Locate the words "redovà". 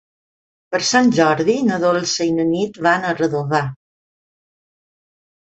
3.19-3.61